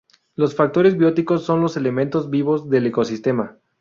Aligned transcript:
Los 0.33 0.55
factores 0.55 0.97
bióticos 0.97 1.43
son 1.45 1.61
los 1.61 1.77
elementos 1.77 2.31
vivos 2.31 2.67
del 2.71 2.87
ecosistema. 2.87 3.59